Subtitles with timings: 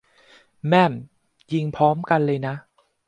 [0.67, 0.93] แม่ม!
[1.51, 2.55] ยิงพร้อมกันเลยนะ